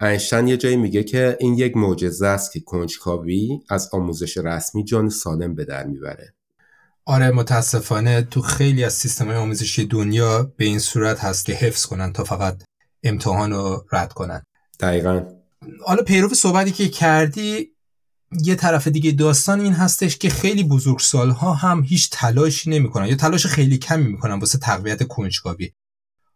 [0.00, 5.08] اینشتین یه جایی میگه که این یک معجزه است که کنجکاوی از آموزش رسمی جان
[5.08, 6.34] سالم به در می‌بره.
[7.04, 12.12] آره متاسفانه تو خیلی از سیستم آموزشی دنیا به این صورت هست که حفظ کنن
[12.12, 12.62] تا فقط
[13.02, 14.42] امتحان رو رد کنن.
[14.80, 15.22] دقیقا.
[15.86, 17.70] حالا پیرو صحبتی که کردی
[18.32, 23.46] یه طرف دیگه داستان این هستش که خیلی بزرگسالها هم هیچ تلاشی نمی‌کنن یا تلاش
[23.46, 25.70] خیلی کمی می‌کنن واسه تقویت کنجکاوی.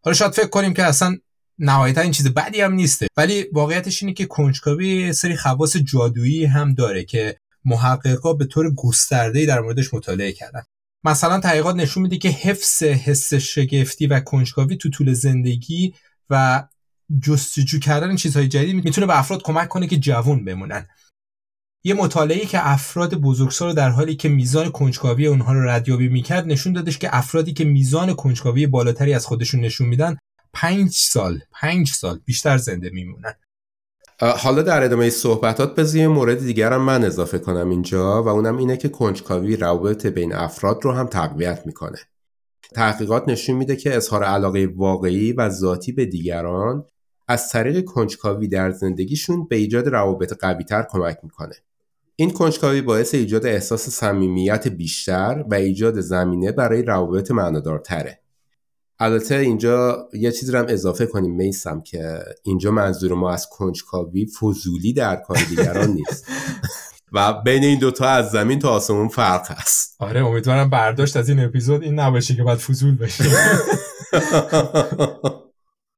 [0.05, 1.16] حالا شاید فکر کنیم که اصلا
[1.59, 3.07] نهایتا این چیز بدی هم نیسته.
[3.16, 9.46] ولی واقعیتش اینه که کنجکاوی سری خواص جادویی هم داره که محققا به طور گسترده
[9.46, 10.62] در موردش مطالعه کردن.
[11.05, 15.94] مثلا تحقیقات نشون میده که حفظ حس شگفتی و کنجکاوی تو طول زندگی
[16.31, 16.64] و
[17.22, 20.88] جستجو کردن چیزهای جدید می‌تونه به افراد کمک کنه که جوون بمونن.
[21.85, 26.73] یه مطالعه که افراد بزرگسال در حالی که میزان کنجکاوی اونها رو ردیابی می‌کرد نشون
[26.73, 30.16] دادش که افرادی که میزان کنجکاوی بالاتری از خودشون نشون میدن
[30.53, 33.35] پنج سال پنج سال بیشتر زنده میمونن.
[34.21, 38.88] حالا در ادامه صحبتات بذار مورد دیگر من اضافه کنم اینجا و اونم اینه که
[38.88, 41.99] کنجکاوی روابط بین افراد رو هم تقویت می‌کنه.
[42.75, 46.85] تحقیقات نشون میده که اظهار علاقه واقعی و ذاتی به دیگران
[47.29, 51.55] از طریق کنجکاوی در زندگیشون به ایجاد روابط قویتر کمک می‌کنه.
[52.16, 58.18] این کنجکاوی باعث ایجاد احساس صمیمیت بیشتر و ایجاد زمینه برای روابط معنادارتره.
[58.98, 64.27] البته اینجا یه چیزی رو هم اضافه کنیم میسم که اینجا منظور ما از کنجکاوی
[64.27, 66.27] فضولی در کار دیگران نیست.
[67.12, 69.96] و بین این دوتا از زمین تا آسمون فرق هست.
[69.98, 73.25] آره امیدوارم برداشت از این اپیزود این نباشه که باید فضول بشه.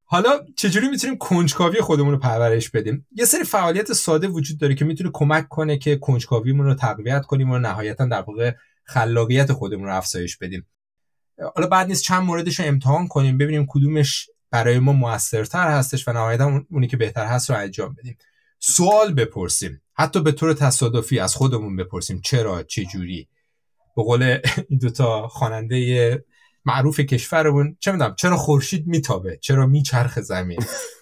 [0.04, 4.84] حالا چجوری می‌تونیم کنجکاوی خودمون رو پرورش بدیم؟ یه سری فعالیت ساده وجود داره که
[4.84, 8.52] می‌تونه کمک کنه که کنجکاویمون رو تقویت کنیم و نهایتا در واقع
[8.84, 10.66] خلاقیت خودمون رو افزایش بدیم.
[11.54, 16.12] حالا بعد نیست چند موردش رو امتحان کنیم ببینیم کدومش برای ما موثرتر هستش و
[16.12, 18.18] نهایتا اونی که بهتر هست رو انجام بدیم.
[18.58, 19.82] سوال بپرسیم.
[19.94, 23.28] حتی به طور تصادفی از خودمون بپرسیم چرا چه جوری
[23.96, 24.38] به قول
[24.68, 26.24] این دوتا خواننده
[26.64, 30.58] معروف کشورمون چه می‌دونم چرا خورشید میتابه؟ چرا میچرخه زمین؟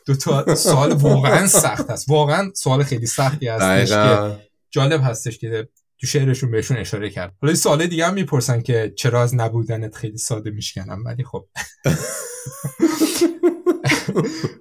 [0.06, 2.08] دو تا سوال واقعا سخت است.
[2.08, 4.38] واقعا سوال خیلی سختی هستش که
[4.70, 7.34] جالب هستش که تو شعرشون بهشون اشاره کرد.
[7.42, 11.48] حالا سوال دیگه هم می‌پرسن که چرا از نبودنت خیلی ساده میشکنم ولی خب.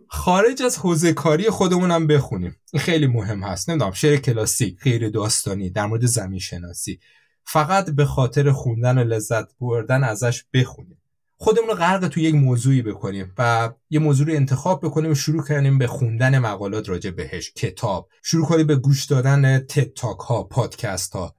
[0.08, 2.56] خارج از حوزه کاری خودمون هم بخونیم.
[2.74, 3.70] این خیلی مهم هست.
[3.70, 7.00] نمی‌دونم شعر کلاسیک غیر داستانی در مورد زمین شناسی
[7.45, 10.97] فقط به خاطر خوندن و لذت بردن ازش بخونیم.
[11.38, 15.43] خودمون رو غرق تو یک موضوعی بکنیم و یه موضوع رو انتخاب بکنیم و شروع
[15.43, 17.51] کنیم به خوندن مقالات راجع بهش.
[17.51, 18.10] کتاب.
[18.23, 21.36] شروع کنیم به گوش دادن تد تاک ها پادکست ها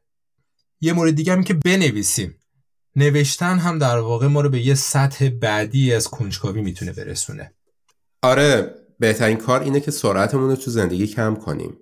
[0.80, 2.38] یه مورد دیگه هم که بنویسیم.
[2.96, 7.54] نوشتن هم در واقع ما رو به یه سطح بعدی از کنجکاوی می‌تونه برسونه.
[8.22, 11.76] آره بهترین کار اینه که سرعتمون رو تو زندگی کم کنیم.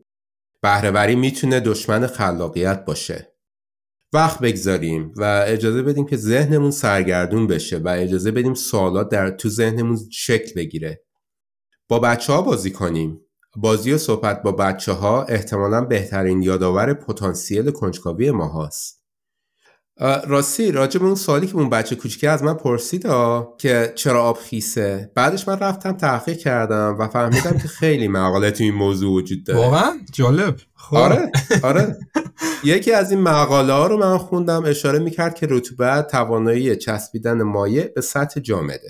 [0.63, 3.33] بهرهوری می‌تونه دشمن خلاقیت باشه.
[4.13, 9.49] وقت بگذاریم و اجازه بدیم که ذهنمون سرگردون بشه و اجازه بدیم سوالات در تو
[9.49, 11.05] ذهنمون شکل بگیره.
[11.89, 13.21] با بچه ها بازی کنیم.
[13.57, 19.01] بازی و صحبت با بچه ها احتمالا بهترین یادآور پتانسیل کنجکاوی ما هاست
[20.27, 23.07] راستی راجع به اون سوالی که اون بچه کوچیک از من پرسید
[23.59, 28.65] که چرا آب خیسه؟ بعدش من رفتم تحقیق کردم و فهمیدم که خیلی مقاله تو
[28.65, 29.59] این موضوع وجود داره.
[29.59, 30.57] واقعا؟ جالب.
[30.75, 30.97] خب.
[30.97, 31.31] آره
[31.63, 31.97] آره.
[32.65, 37.89] یکی از این مقاله ها رو من خوندم اشاره می‌کرد که رطوبت توانایی چسبیدن مایع
[37.95, 38.89] به سطح جامده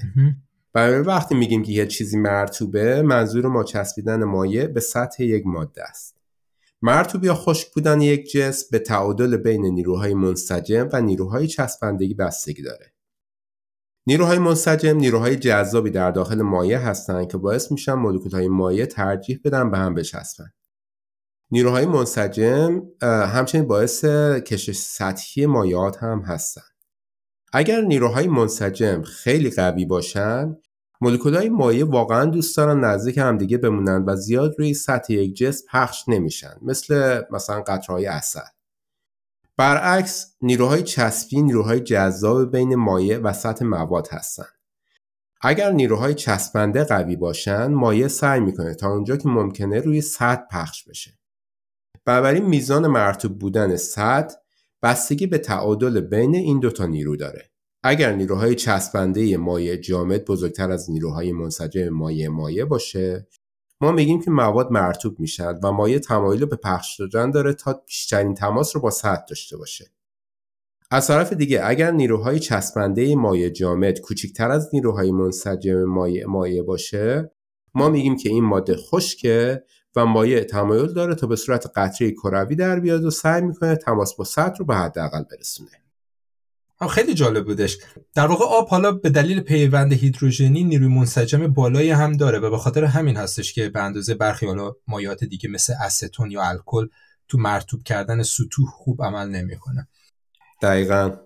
[0.73, 5.83] برای وقتی میگیم که یه چیزی مرتوبه منظور ما چسبیدن مایع به سطح یک ماده
[5.85, 6.21] است
[6.83, 12.63] مرتوب یا خشک بودن یک جسم به تعادل بین نیروهای منسجم و نیروهای چسبندگی بستگی
[12.63, 12.93] داره.
[14.07, 19.71] نیروهای منسجم نیروهای جذابی در داخل مایع هستند که باعث میشن مولکولهای مایع ترجیح بدن
[19.71, 20.51] به هم بچسبن.
[21.53, 24.05] نیروهای منسجم همچنین باعث
[24.45, 26.65] کشش سطحی مایعات هم هستند.
[27.53, 30.57] اگر نیروهای منسجم خیلی قوی باشن
[31.03, 36.05] های مایع واقعا دوست دارن نزدیک همدیگه بمونن و زیاد روی سطح یک جسم پخش
[36.09, 38.41] نمیشن مثل مثلا قطرهای اصل
[39.57, 44.61] برعکس نیروهای چسبی نیروهای جذاب بین مایع و سطح مواد هستند
[45.43, 50.89] اگر نیروهای چسبنده قوی باشن مایع سعی می‌کنه تا اونجا که ممکنه روی سطح پخش
[50.89, 51.20] بشه.
[52.05, 54.37] بنابراین میزان مرتوب بودن سطح
[54.83, 57.51] بستگی به تعادل بین این دوتا نیرو داره.
[57.83, 63.29] اگر نیروهای چسبنده مایع جامد بزرگتر از نیروهای منسجم مایع مایع باشه
[63.81, 68.35] ما میگیم که مواد مرتوب میشن و مایع تمایل به پخش شدن داره تا بیشترین
[68.35, 69.91] تماس رو با سطح داشته باشه.
[70.91, 77.31] از طرف دیگه اگر نیروهای چسبنده مایع جامد کوچکتر از نیروهای منسجم مایع مایع باشه
[77.75, 79.65] ما میگیم که این ماده خشکه
[79.97, 84.17] و مایع تمایل داره تا به صورت قطره کروی در بیاد و سعی می‌کنه تماس
[84.17, 85.71] با سطح رو به حداقل برسونه.
[86.91, 87.79] خیلی جالب بودش.
[88.15, 92.59] در واقع آب حالا به دلیل پیوند هیدروژنی نیروی منسجم بالایی هم داره و به
[92.59, 96.89] خاطر همین هستش که به اندازه برخی حالا مایعات دیگه مثل استون یا الکل
[97.29, 99.89] تو مرتوب کردن سطوح خوب عمل نمی‌کنه.
[100.63, 101.17] دقیقا.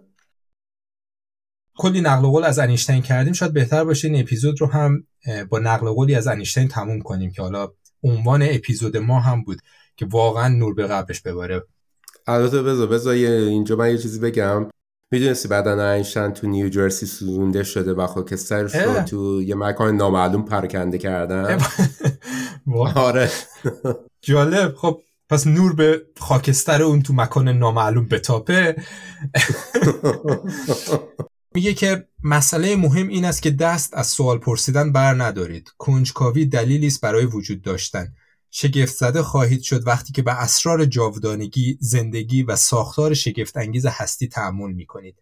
[1.77, 3.33] کلی نقل قول از انیشتین کردیم.
[3.33, 5.07] شاید بهتر باشه این اپیزود رو هم
[5.49, 7.69] با نقل قولی از انیشتین تموم کنیم که حالا
[8.05, 9.59] عنوان اپیزود ما هم بود
[9.97, 11.63] که واقعا نور به قبرش بباره.
[12.27, 14.67] البته بذار بذار اینجا من یه چیزی بگم.
[15.13, 20.99] می‌دونستی بعدا اینشتین تو نیوجرسی سوزونده شده و خاکسترش رو تو یه مکان نامعلوم پرکنده
[20.99, 21.59] کردن.
[22.97, 23.31] آره.
[24.23, 24.75] جالب.
[24.75, 28.77] خب پس نور به خاکستر اون تو مکان نامعلوم بتاپه.
[31.55, 36.87] میگه که مسئله مهم این است که دست از سوال پرسیدن بر ندارید کنجکاوی دلیلی
[36.87, 38.15] است برای وجود داشتن
[38.51, 44.29] شگفت زده خواهید شد وقتی که به اسرار جاودانگی، زندگی و ساختار شگفت انگیز هستی
[44.29, 45.17] تعمل می کنید.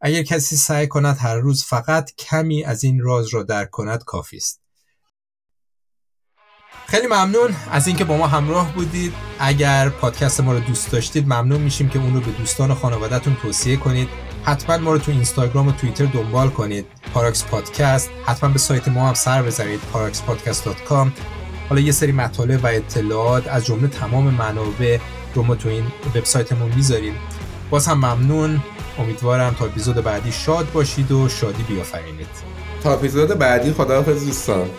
[0.00, 4.36] اگر کسی سعی کند هر روز فقط کمی از این راز را درک کند کافی
[4.36, 4.60] است.
[6.86, 11.60] خیلی ممنون از اینکه با ما همراه بودید اگر پادکست ما رو دوست داشتید ممنون
[11.60, 14.08] میشیم که اون رو به دوستان و خانوادهتون توصیه کنید
[14.44, 16.86] حتما ما رو تو اینستاگرام و توییتر دنبال کنید.
[17.14, 18.10] پاراکس پادکست.
[18.26, 21.08] حتما به سایت ما هم سر بزنید paraxpodcast.com
[21.68, 24.98] حالا یه سری مطالب و اطلاعات از جمله تمام منابع
[25.34, 25.84] رو ما تو این
[26.16, 27.14] وبسایتمون می‌ذاریم.
[27.70, 28.62] باز هم ممنون.
[28.98, 32.26] امیدوارم تا اپیزود بعدی شاد باشید و شادی بیافرینید.
[32.82, 34.70] تا اپیزود بعدی خداحافظ دوستان.